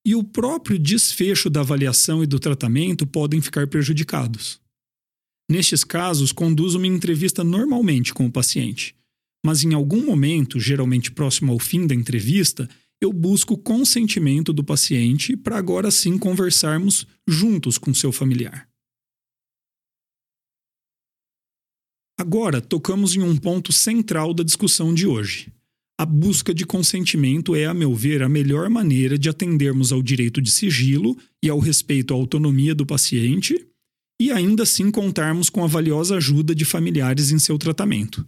E 0.06 0.14
o 0.14 0.22
próprio 0.22 0.78
desfecho 0.78 1.50
da 1.50 1.60
avaliação 1.60 2.22
e 2.22 2.26
do 2.26 2.38
tratamento 2.38 3.06
podem 3.06 3.40
ficar 3.40 3.66
prejudicados. 3.66 4.60
Nestes 5.50 5.82
casos, 5.82 6.32
conduzo 6.32 6.78
uma 6.78 6.86
entrevista 6.86 7.42
normalmente 7.42 8.14
com 8.14 8.26
o 8.26 8.32
paciente, 8.32 8.94
mas 9.44 9.62
em 9.62 9.74
algum 9.74 10.04
momento, 10.04 10.60
geralmente 10.60 11.10
próximo 11.10 11.52
ao 11.52 11.58
fim 11.58 11.86
da 11.86 11.94
entrevista, 11.94 12.68
eu 13.00 13.12
busco 13.12 13.54
o 13.54 13.58
consentimento 13.58 14.52
do 14.52 14.64
paciente 14.64 15.36
para 15.36 15.58
agora 15.58 15.90
sim 15.90 16.16
conversarmos 16.16 17.06
juntos 17.28 17.76
com 17.76 17.92
seu 17.92 18.12
familiar. 18.12 18.68
Agora 22.24 22.58
tocamos 22.58 23.14
em 23.14 23.20
um 23.20 23.36
ponto 23.36 23.70
central 23.70 24.32
da 24.32 24.42
discussão 24.42 24.94
de 24.94 25.06
hoje. 25.06 25.52
A 26.00 26.06
busca 26.06 26.54
de 26.54 26.64
consentimento 26.64 27.54
é, 27.54 27.66
a 27.66 27.74
meu 27.74 27.94
ver, 27.94 28.22
a 28.22 28.30
melhor 28.30 28.70
maneira 28.70 29.18
de 29.18 29.28
atendermos 29.28 29.92
ao 29.92 30.02
direito 30.02 30.40
de 30.40 30.50
sigilo 30.50 31.18
e 31.42 31.50
ao 31.50 31.58
respeito 31.58 32.14
à 32.14 32.16
autonomia 32.16 32.74
do 32.74 32.86
paciente 32.86 33.66
e 34.18 34.30
ainda 34.32 34.62
assim 34.62 34.90
contarmos 34.90 35.50
com 35.50 35.62
a 35.62 35.66
valiosa 35.66 36.16
ajuda 36.16 36.54
de 36.54 36.64
familiares 36.64 37.30
em 37.30 37.38
seu 37.38 37.58
tratamento. 37.58 38.26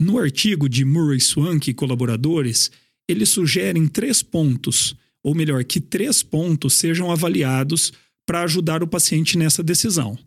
No 0.00 0.18
artigo 0.18 0.66
de 0.66 0.86
Murray 0.86 1.20
Swank 1.20 1.70
e 1.70 1.74
colaboradores, 1.74 2.70
eles 3.06 3.28
sugerem 3.28 3.86
três 3.86 4.22
pontos, 4.22 4.96
ou 5.22 5.34
melhor, 5.34 5.64
que 5.64 5.82
três 5.82 6.22
pontos 6.22 6.72
sejam 6.78 7.10
avaliados 7.10 7.92
para 8.24 8.42
ajudar 8.42 8.82
o 8.82 8.88
paciente 8.88 9.36
nessa 9.36 9.62
decisão. 9.62 10.18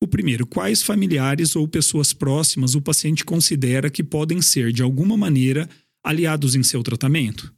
O 0.00 0.06
primeiro, 0.06 0.46
quais 0.46 0.82
familiares 0.82 1.56
ou 1.56 1.66
pessoas 1.66 2.12
próximas 2.12 2.74
o 2.74 2.80
paciente 2.80 3.24
considera 3.24 3.90
que 3.90 4.04
podem 4.04 4.40
ser, 4.40 4.72
de 4.72 4.82
alguma 4.82 5.16
maneira, 5.16 5.68
aliados 6.04 6.54
em 6.54 6.62
seu 6.62 6.82
tratamento? 6.84 7.52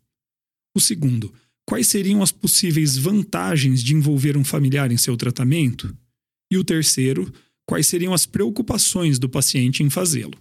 O 0.75 0.81
segundo, 0.81 1.33
quais 1.67 1.87
seriam 1.87 2.23
as 2.23 2.33
possíveis 2.33 2.97
vantagens 2.97 3.83
de 3.83 3.95
envolver 3.95 4.39
um 4.39 4.45
familiar 4.45 4.91
em 4.91 4.97
seu 4.97 5.17
tratamento? 5.19 5.95
E 6.51 6.57
o 6.57 6.65
terceiro, 6.65 7.31
quais 7.67 7.87
seriam 7.87 8.15
as 8.15 8.25
preocupações 8.25 9.19
do 9.19 9.29
paciente 9.29 9.83
em 9.83 9.91
fazê-lo? 9.91 10.39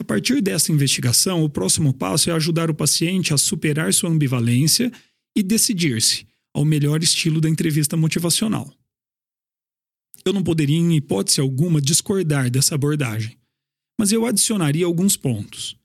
A 0.00 0.04
partir 0.04 0.40
dessa 0.40 0.70
investigação, 0.70 1.42
o 1.42 1.48
próximo 1.48 1.92
passo 1.92 2.30
é 2.30 2.32
ajudar 2.32 2.70
o 2.70 2.74
paciente 2.74 3.34
a 3.34 3.38
superar 3.38 3.92
sua 3.92 4.10
ambivalência 4.10 4.92
e 5.34 5.42
decidir-se 5.42 6.26
ao 6.54 6.64
melhor 6.64 7.02
estilo 7.02 7.40
da 7.40 7.48
entrevista 7.48 7.96
motivacional 7.96 8.72
eu 10.28 10.32
não 10.32 10.42
poderia, 10.42 10.76
em 10.76 10.96
hipótese 10.96 11.40
alguma, 11.40 11.80
discordar 11.80 12.50
dessa 12.50 12.74
abordagem, 12.74 13.36
mas 13.98 14.12
eu 14.12 14.26
adicionaria 14.26 14.84
alguns 14.84 15.16
pontos. 15.16 15.76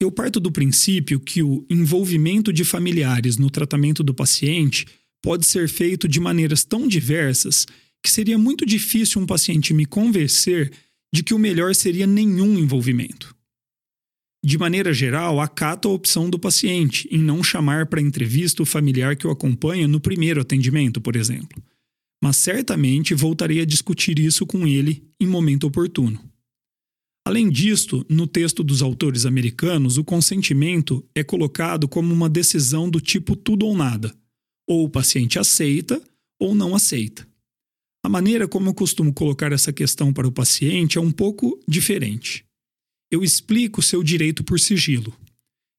Eu 0.00 0.10
parto 0.10 0.40
do 0.40 0.50
princípio 0.50 1.20
que 1.20 1.42
o 1.42 1.64
envolvimento 1.70 2.52
de 2.52 2.64
familiares 2.64 3.38
no 3.38 3.48
tratamento 3.48 4.02
do 4.02 4.12
paciente 4.12 4.86
pode 5.22 5.46
ser 5.46 5.68
feito 5.68 6.06
de 6.06 6.20
maneiras 6.20 6.64
tão 6.64 6.86
diversas 6.86 7.66
que 8.02 8.10
seria 8.10 8.36
muito 8.36 8.66
difícil 8.66 9.22
um 9.22 9.26
paciente 9.26 9.72
me 9.72 9.86
convencer 9.86 10.70
de 11.12 11.22
que 11.22 11.32
o 11.32 11.38
melhor 11.38 11.74
seria 11.74 12.06
nenhum 12.06 12.58
envolvimento. 12.58 13.34
De 14.44 14.58
maneira 14.58 14.92
geral, 14.92 15.40
acato 15.40 15.88
a 15.88 15.92
opção 15.92 16.28
do 16.28 16.38
paciente 16.38 17.08
em 17.10 17.18
não 17.18 17.42
chamar 17.42 17.86
para 17.86 18.02
entrevista 18.02 18.62
o 18.62 18.66
familiar 18.66 19.16
que 19.16 19.26
o 19.26 19.30
acompanha 19.30 19.88
no 19.88 20.00
primeiro 20.00 20.40
atendimento, 20.42 21.00
por 21.00 21.16
exemplo 21.16 21.62
mas 22.24 22.38
certamente 22.38 23.12
voltarei 23.12 23.60
a 23.60 23.66
discutir 23.66 24.18
isso 24.18 24.46
com 24.46 24.66
ele 24.66 25.06
em 25.20 25.26
momento 25.26 25.66
oportuno. 25.66 26.18
Além 27.22 27.50
disto, 27.50 28.02
no 28.08 28.26
texto 28.26 28.64
dos 28.64 28.80
autores 28.80 29.26
americanos, 29.26 29.98
o 29.98 30.04
consentimento 30.04 31.06
é 31.14 31.22
colocado 31.22 31.86
como 31.86 32.14
uma 32.14 32.30
decisão 32.30 32.88
do 32.88 32.98
tipo 32.98 33.36
tudo 33.36 33.66
ou 33.66 33.76
nada. 33.76 34.10
Ou 34.66 34.86
o 34.86 34.88
paciente 34.88 35.38
aceita 35.38 36.02
ou 36.40 36.54
não 36.54 36.74
aceita. 36.74 37.28
A 38.02 38.08
maneira 38.08 38.48
como 38.48 38.70
eu 38.70 38.74
costumo 38.74 39.12
colocar 39.12 39.52
essa 39.52 39.70
questão 39.70 40.10
para 40.10 40.26
o 40.26 40.32
paciente 40.32 40.96
é 40.96 41.02
um 41.02 41.12
pouco 41.12 41.60
diferente. 41.68 42.42
Eu 43.12 43.22
explico 43.22 43.82
seu 43.82 44.02
direito 44.02 44.42
por 44.42 44.58
sigilo. 44.58 45.14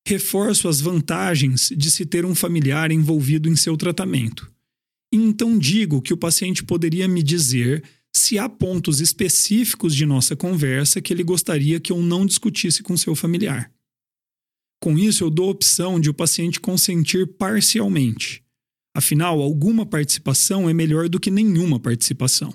Reforço 0.08 0.68
as 0.68 0.80
vantagens 0.80 1.74
de 1.76 1.90
se 1.90 2.06
ter 2.06 2.24
um 2.24 2.36
familiar 2.36 2.92
envolvido 2.92 3.50
em 3.50 3.56
seu 3.56 3.76
tratamento. 3.76 4.54
Então 5.24 5.58
digo 5.58 6.02
que 6.02 6.14
o 6.14 6.18
paciente 6.18 6.64
poderia 6.64 7.08
me 7.08 7.24
dizer 7.24 7.84
se 8.14 8.38
há 8.38 8.50
pontos 8.50 9.00
específicos 9.00 9.96
de 9.96 10.06
nossa 10.06 10.36
conversa 10.36 11.02
que 11.02 11.14
ele 11.14 11.24
gostaria 11.24 11.80
que 11.80 11.92
eu 11.92 12.02
não 12.02 12.26
discutisse 12.26 12.84
com 12.84 12.96
seu 12.98 13.16
familiar. 13.16 13.72
Com 14.82 14.98
isso, 14.98 15.24
eu 15.24 15.30
dou 15.30 15.48
a 15.48 15.52
opção 15.52 16.00
de 16.00 16.10
o 16.10 16.14
paciente 16.14 16.60
consentir 16.60 17.26
parcialmente. 17.38 18.44
Afinal, 18.96 19.42
alguma 19.42 19.86
participação 19.86 20.70
é 20.70 20.74
melhor 20.74 21.10
do 21.10 21.20
que 21.20 21.32
nenhuma 21.32 21.80
participação. 21.80 22.54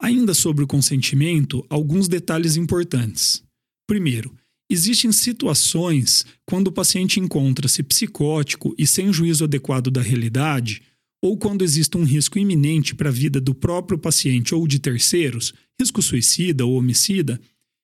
Ainda 0.00 0.32
sobre 0.34 0.64
o 0.64 0.66
consentimento, 0.66 1.64
alguns 1.68 2.08
detalhes 2.08 2.56
importantes. 2.56 3.42
Primeiro, 3.86 4.34
existem 4.70 5.10
situações 5.10 6.24
quando 6.46 6.68
o 6.68 6.72
paciente 6.72 7.18
encontra-se 7.18 7.82
psicótico 7.82 8.72
e 8.78 8.86
sem 8.86 9.12
juízo 9.12 9.44
adequado 9.44 9.90
da 9.90 10.00
realidade, 10.00 10.82
ou 11.20 11.36
quando 11.36 11.62
existe 11.62 11.98
um 11.98 12.04
risco 12.04 12.38
iminente 12.38 12.94
para 12.94 13.08
a 13.08 13.12
vida 13.12 13.40
do 13.40 13.52
próprio 13.52 13.98
paciente 13.98 14.54
ou 14.54 14.66
de 14.66 14.78
terceiros, 14.78 15.52
risco 15.78 16.00
suicida 16.00 16.64
ou 16.64 16.78
homicida, 16.78 17.40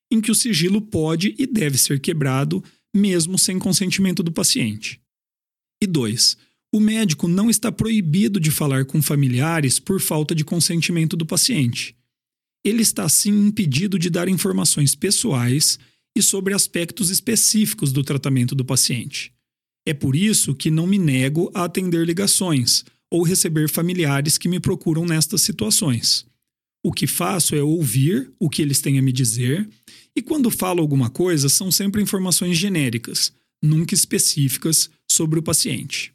em 0.09 0.21
que 0.21 0.31
o 0.31 0.35
sigilo 0.35 0.81
pode 0.81 1.35
e 1.37 1.45
deve 1.45 1.77
ser 1.77 1.99
quebrado 1.99 2.63
mesmo 2.95 3.37
sem 3.37 3.59
consentimento 3.59 4.23
do 4.23 4.31
paciente. 4.31 4.99
E 5.81 5.85
dois, 5.85 6.37
o 6.73 6.79
médico 6.79 7.27
não 7.27 7.49
está 7.49 7.71
proibido 7.71 8.39
de 8.39 8.49
falar 8.49 8.85
com 8.85 9.01
familiares 9.01 9.77
por 9.77 9.99
falta 9.99 10.33
de 10.33 10.43
consentimento 10.43 11.15
do 11.15 11.25
paciente. 11.25 11.95
Ele 12.65 12.81
está 12.81 13.07
sim 13.07 13.47
impedido 13.47 13.99
de 13.99 14.09
dar 14.09 14.27
informações 14.27 14.95
pessoais 14.95 15.77
e 16.17 16.21
sobre 16.21 16.53
aspectos 16.53 17.09
específicos 17.09 17.91
do 17.91 18.03
tratamento 18.03 18.55
do 18.55 18.65
paciente. 18.65 19.31
É 19.85 19.93
por 19.93 20.15
isso 20.15 20.55
que 20.55 20.71
não 20.71 20.87
me 20.87 20.97
nego 20.97 21.51
a 21.53 21.63
atender 21.63 22.05
ligações 22.05 22.83
ou 23.09 23.23
receber 23.23 23.69
familiares 23.69 24.37
que 24.37 24.49
me 24.49 24.59
procuram 24.59 25.05
nestas 25.05 25.41
situações. 25.41 26.25
O 26.83 26.91
que 26.91 27.07
faço 27.07 27.55
é 27.55 27.61
ouvir 27.61 28.31
o 28.39 28.49
que 28.49 28.61
eles 28.61 28.81
têm 28.81 28.97
a 28.97 29.01
me 29.01 29.11
dizer, 29.11 29.69
e 30.15 30.21
quando 30.21 30.49
falo 30.49 30.81
alguma 30.81 31.09
coisa, 31.09 31.47
são 31.47 31.71
sempre 31.71 32.01
informações 32.01 32.57
genéricas, 32.57 33.31
nunca 33.61 33.93
específicas 33.93 34.89
sobre 35.09 35.39
o 35.39 35.43
paciente. 35.43 36.13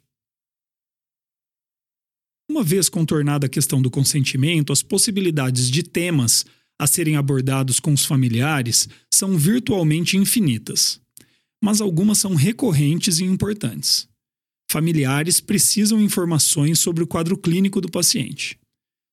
Uma 2.49 2.63
vez 2.63 2.89
contornada 2.89 3.45
a 3.47 3.49
questão 3.49 3.81
do 3.81 3.89
consentimento, 3.89 4.73
as 4.73 4.83
possibilidades 4.83 5.71
de 5.71 5.81
temas 5.81 6.45
a 6.79 6.87
serem 6.87 7.15
abordados 7.15 7.79
com 7.79 7.93
os 7.93 8.05
familiares 8.05 8.87
são 9.13 9.37
virtualmente 9.37 10.17
infinitas, 10.17 10.99
mas 11.61 11.81
algumas 11.81 12.17
são 12.17 12.35
recorrentes 12.35 13.19
e 13.19 13.23
importantes. 13.23 14.07
Familiares 14.71 15.39
precisam 15.39 16.01
informações 16.01 16.79
sobre 16.79 17.03
o 17.03 17.07
quadro 17.07 17.37
clínico 17.37 17.79
do 17.79 17.89
paciente. 17.89 18.57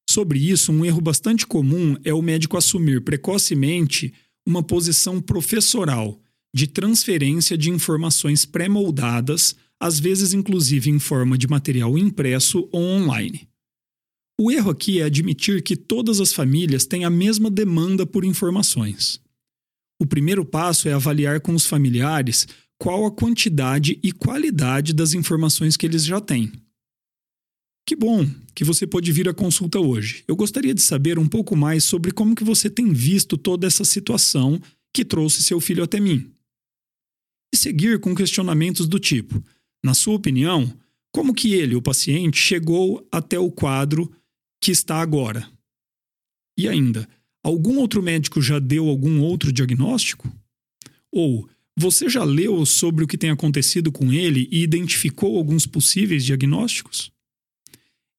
Sobre 0.09 0.39
isso, 0.39 0.73
um 0.73 0.85
erro 0.85 1.01
bastante 1.01 1.47
comum 1.47 1.97
é 2.03 2.13
o 2.13 2.23
médico 2.23 2.57
assumir 2.57 3.05
precocemente 3.05 4.13
uma 4.47 4.63
posição 4.63 5.21
professoral 5.21 6.21
de 6.55 6.67
transferência 6.67 7.57
de 7.57 7.71
informações 7.71 8.45
pré-moldadas 8.45 9.55
às 9.81 9.99
vezes 9.99 10.35
inclusive 10.35 10.91
em 10.91 10.99
forma 10.99 11.39
de 11.39 11.49
material 11.49 11.97
impresso 11.97 12.69
ou 12.71 12.83
online. 12.83 13.49
O 14.43 14.51
erro 14.51 14.71
aqui 14.71 15.01
é 15.01 15.05
admitir 15.05 15.63
que 15.63 15.77
todas 15.77 16.19
as 16.19 16.33
famílias 16.33 16.87
têm 16.87 17.05
a 17.05 17.11
mesma 17.11 17.51
demanda 17.51 18.07
por 18.07 18.25
informações. 18.25 19.21
O 20.01 20.07
primeiro 20.07 20.47
passo 20.47 20.89
é 20.89 20.95
avaliar 20.95 21.43
com 21.43 21.55
os 21.55 21.67
familiares 21.67 22.49
qual 22.79 23.05
a 23.05 23.11
quantidade 23.11 24.01
e 24.03 24.11
qualidade 24.13 24.95
das 24.95 25.13
informações 25.13 25.77
que 25.77 25.85
eles 25.85 26.07
já 26.07 26.23
têm. 26.23 26.51
Que 27.87 27.95
bom 27.95 28.27
que 28.55 28.65
você 28.65 28.87
pôde 28.87 29.13
vir 29.13 29.29
à 29.29 29.35
consulta 29.35 29.79
hoje. 29.79 30.25
Eu 30.27 30.35
gostaria 30.35 30.73
de 30.73 30.81
saber 30.81 31.19
um 31.19 31.29
pouco 31.29 31.55
mais 31.55 31.85
sobre 31.85 32.11
como 32.11 32.35
que 32.35 32.43
você 32.43 32.71
tem 32.71 32.95
visto 32.95 33.37
toda 33.37 33.67
essa 33.67 33.85
situação 33.85 34.59
que 34.91 35.05
trouxe 35.05 35.43
seu 35.43 35.61
filho 35.61 35.85
até 35.85 36.01
mim. 36.01 36.33
E 37.53 37.59
seguir 37.59 38.01
com 38.01 38.15
questionamentos 38.15 38.89
do 38.89 38.99
tipo: 38.99 39.45
na 39.85 39.93
sua 39.93 40.15
opinião, 40.15 40.73
como 41.13 41.35
que 41.35 41.53
ele, 41.53 41.77
o 41.77 41.83
paciente, 41.83 42.39
chegou 42.39 43.07
até 43.13 43.39
o 43.39 43.51
quadro 43.51 44.11
que 44.61 44.71
está 44.71 45.01
agora? 45.01 45.49
E 46.59 46.69
ainda, 46.69 47.09
algum 47.43 47.79
outro 47.79 48.03
médico 48.03 48.43
já 48.43 48.59
deu 48.59 48.89
algum 48.89 49.21
outro 49.21 49.53
diagnóstico? 49.53 50.31
Ou 51.11 51.49
você 51.77 52.09
já 52.09 52.23
leu 52.23 52.67
sobre 52.67 53.05
o 53.05 53.07
que 53.07 53.17
tem 53.17 53.31
acontecido 53.31 53.91
com 53.91 54.13
ele 54.13 54.49
e 54.51 54.63
identificou 54.63 55.37
alguns 55.37 55.67
possíveis 55.67 56.25
diagnósticos? 56.25 57.11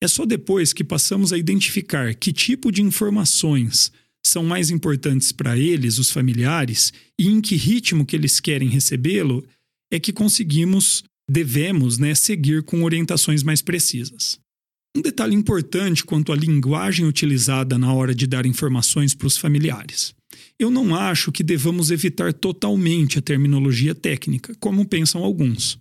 É 0.01 0.07
só 0.07 0.25
depois 0.25 0.73
que 0.73 0.83
passamos 0.83 1.31
a 1.31 1.37
identificar 1.37 2.15
que 2.15 2.33
tipo 2.33 2.71
de 2.71 2.81
informações 2.81 3.91
são 4.25 4.43
mais 4.43 4.71
importantes 4.71 5.31
para 5.31 5.57
eles, 5.57 5.99
os 5.99 6.09
familiares, 6.09 6.91
e 7.17 7.27
em 7.27 7.39
que 7.39 7.55
ritmo 7.55 8.05
que 8.05 8.15
eles 8.15 8.39
querem 8.39 8.67
recebê-lo, 8.67 9.45
é 9.91 9.99
que 9.99 10.11
conseguimos 10.11 11.03
devemos 11.29 11.97
né, 11.97 12.13
seguir 12.15 12.63
com 12.63 12.83
orientações 12.83 13.43
mais 13.43 13.61
precisas. 13.61 14.40
Um 14.95 15.01
detalhe 15.01 15.33
importante 15.33 16.03
quanto 16.03 16.33
à 16.33 16.35
linguagem 16.35 17.05
utilizada 17.05 17.77
na 17.77 17.93
hora 17.93 18.13
de 18.13 18.27
dar 18.27 18.45
informações 18.45 19.15
para 19.15 19.27
os 19.27 19.37
familiares. 19.37 20.13
Eu 20.59 20.69
não 20.69 20.93
acho 20.93 21.31
que 21.31 21.43
devamos 21.43 21.91
evitar 21.91 22.33
totalmente 22.33 23.17
a 23.17 23.21
terminologia 23.21 23.95
técnica, 23.95 24.53
como 24.59 24.85
pensam 24.85 25.23
alguns, 25.23 25.79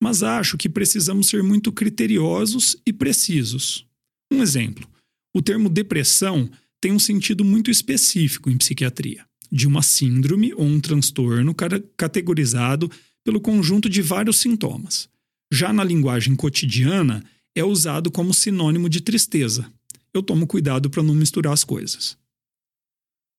mas 0.00 0.22
acho 0.22 0.56
que 0.56 0.68
precisamos 0.68 1.28
ser 1.28 1.42
muito 1.42 1.72
criteriosos 1.72 2.76
e 2.86 2.92
precisos. 2.92 3.84
Um 4.32 4.42
exemplo: 4.42 4.88
o 5.34 5.42
termo 5.42 5.68
depressão 5.68 6.48
tem 6.80 6.92
um 6.92 6.98
sentido 6.98 7.44
muito 7.44 7.70
específico 7.70 8.48
em 8.48 8.56
psiquiatria, 8.56 9.24
de 9.50 9.66
uma 9.66 9.82
síndrome 9.82 10.54
ou 10.54 10.64
um 10.64 10.80
transtorno 10.80 11.54
categorizado 11.96 12.90
pelo 13.24 13.40
conjunto 13.40 13.88
de 13.88 14.00
vários 14.02 14.38
sintomas. 14.38 15.08
Já 15.52 15.72
na 15.72 15.82
linguagem 15.82 16.36
cotidiana, 16.36 17.24
é 17.56 17.64
usado 17.64 18.10
como 18.10 18.34
sinônimo 18.34 18.88
de 18.88 19.00
tristeza. 19.00 19.72
Eu 20.12 20.22
tomo 20.22 20.46
cuidado 20.46 20.90
para 20.90 21.02
não 21.02 21.14
misturar 21.14 21.52
as 21.52 21.64
coisas. 21.64 22.16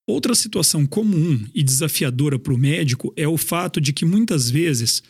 Outra 0.10 0.34
situação 0.34 0.86
comum 0.86 1.45
e 1.53 1.62
desafiadora 1.62 2.39
para 2.39 2.53
o 2.53 2.58
médico 2.58 3.13
é 3.15 3.27
o 3.27 3.38
fato 3.38 3.80
de 3.80 3.93
que 3.93 4.06
muitas 4.06 4.49
vezes 4.49 5.03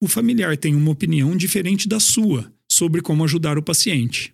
o 0.00 0.08
familiar 0.08 0.56
tem 0.56 0.74
uma 0.74 0.90
opinião 0.90 1.36
diferente 1.36 1.86
da 1.86 2.00
sua 2.00 2.50
sobre 2.70 3.02
como 3.02 3.24
ajudar 3.24 3.58
o 3.58 3.62
paciente. 3.62 4.32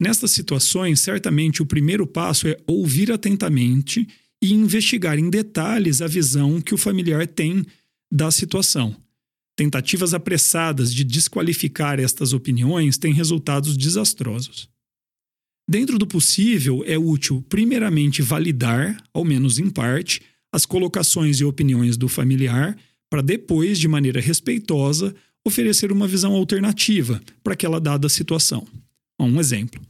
Nestas 0.00 0.32
situações, 0.32 1.00
certamente 1.00 1.62
o 1.62 1.66
primeiro 1.66 2.06
passo 2.06 2.48
é 2.48 2.56
ouvir 2.66 3.12
atentamente 3.12 4.06
e 4.42 4.52
investigar 4.52 5.18
em 5.18 5.30
detalhes 5.30 6.02
a 6.02 6.08
visão 6.08 6.60
que 6.60 6.74
o 6.74 6.78
familiar 6.78 7.26
tem 7.26 7.64
da 8.12 8.30
situação. 8.30 8.96
Tentativas 9.56 10.14
apressadas 10.14 10.92
de 10.92 11.04
desqualificar 11.04 12.00
estas 12.00 12.32
opiniões 12.32 12.96
têm 12.96 13.12
resultados 13.12 13.76
desastrosos. 13.76 14.68
Dentro 15.68 15.98
do 15.98 16.06
possível, 16.06 16.82
é 16.86 16.98
útil, 16.98 17.44
primeiramente, 17.48 18.22
validar, 18.22 18.96
ao 19.12 19.24
menos 19.24 19.58
em 19.58 19.70
parte, 19.70 20.22
as 20.52 20.66
colocações 20.66 21.40
e 21.40 21.44
opiniões 21.44 21.96
do 21.96 22.08
familiar, 22.08 22.76
para 23.10 23.22
depois, 23.22 23.78
de 23.78 23.86
maneira 23.88 24.20
respeitosa, 24.20 25.14
oferecer 25.46 25.92
uma 25.92 26.08
visão 26.08 26.34
alternativa 26.34 27.20
para 27.42 27.52
aquela 27.52 27.80
dada 27.80 28.08
situação. 28.08 28.66
Um 29.20 29.38
exemplo. 29.38 29.80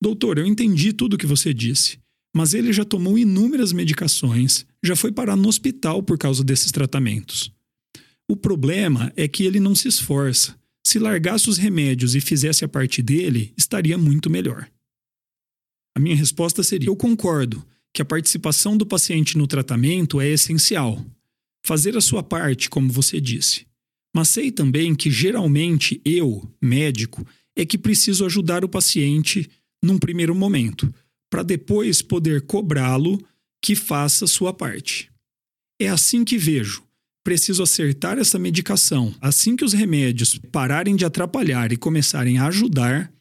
Doutor, 0.00 0.38
eu 0.38 0.46
entendi 0.46 0.92
tudo 0.92 1.14
o 1.14 1.18
que 1.18 1.26
você 1.26 1.52
disse, 1.54 1.98
mas 2.34 2.54
ele 2.54 2.72
já 2.72 2.84
tomou 2.84 3.18
inúmeras 3.18 3.72
medicações, 3.72 4.66
já 4.82 4.94
foi 4.94 5.10
parar 5.10 5.36
no 5.36 5.48
hospital 5.48 6.02
por 6.02 6.18
causa 6.18 6.44
desses 6.44 6.70
tratamentos. 6.70 7.50
O 8.28 8.36
problema 8.36 9.12
é 9.16 9.28
que 9.28 9.44
ele 9.44 9.60
não 9.60 9.74
se 9.74 9.86
esforça. 9.86 10.58
Se 10.84 10.98
largasse 10.98 11.48
os 11.48 11.58
remédios 11.58 12.14
e 12.14 12.20
fizesse 12.20 12.64
a 12.64 12.68
parte 12.68 13.02
dele, 13.02 13.52
estaria 13.56 13.96
muito 13.96 14.28
melhor. 14.28 14.68
A 15.96 16.00
minha 16.00 16.16
resposta 16.16 16.62
seria: 16.62 16.88
eu 16.88 16.96
concordo 16.96 17.64
que 17.94 18.02
a 18.02 18.04
participação 18.04 18.76
do 18.76 18.84
paciente 18.84 19.38
no 19.38 19.46
tratamento 19.46 20.20
é 20.20 20.28
essencial. 20.28 21.04
Fazer 21.64 21.96
a 21.96 22.00
sua 22.00 22.22
parte, 22.22 22.68
como 22.68 22.92
você 22.92 23.20
disse. 23.20 23.66
Mas 24.14 24.28
sei 24.28 24.50
também 24.50 24.94
que 24.94 25.10
geralmente 25.10 26.00
eu, 26.04 26.48
médico, 26.60 27.26
é 27.54 27.64
que 27.64 27.78
preciso 27.78 28.24
ajudar 28.24 28.64
o 28.64 28.68
paciente 28.68 29.48
num 29.82 29.98
primeiro 29.98 30.34
momento, 30.34 30.92
para 31.30 31.42
depois 31.42 32.02
poder 32.02 32.42
cobrá-lo 32.42 33.24
que 33.62 33.74
faça 33.74 34.26
sua 34.26 34.52
parte. 34.52 35.10
É 35.80 35.88
assim 35.88 36.24
que 36.24 36.38
vejo 36.38 36.85
preciso 37.26 37.64
acertar 37.64 38.18
essa 38.18 38.38
medicação. 38.38 39.12
Assim 39.20 39.56
que 39.56 39.64
os 39.64 39.72
remédios 39.72 40.38
pararem 40.52 40.94
de 40.94 41.04
atrapalhar 41.04 41.72
e 41.72 41.76
começarem 41.76 42.38
a 42.38 42.46
ajudar, 42.46 43.12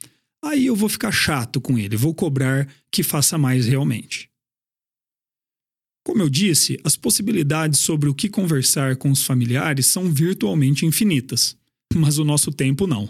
aí 0.43 0.67
eu 0.67 0.75
vou 0.75 0.87
ficar 0.87 1.11
chato 1.11 1.59
com 1.59 1.75
ele, 1.75 1.97
vou 1.97 2.13
cobrar 2.13 2.67
que 2.91 3.01
faça 3.01 3.35
mais 3.35 3.65
realmente. 3.65 4.29
Como 6.05 6.21
eu 6.21 6.29
disse, 6.29 6.79
as 6.83 6.95
possibilidades 6.95 7.79
sobre 7.79 8.07
o 8.07 8.13
que 8.13 8.29
conversar 8.29 8.95
com 8.95 9.09
os 9.09 9.23
familiares 9.23 9.87
são 9.87 10.13
virtualmente 10.13 10.85
infinitas, 10.85 11.57
mas 11.91 12.19
o 12.19 12.23
nosso 12.23 12.51
tempo 12.51 12.85
não. 12.85 13.09